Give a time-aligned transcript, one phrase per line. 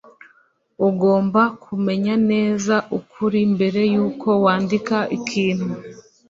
[0.87, 5.69] ugomba kumenya neza ukuri mbere yuko wandika ikintu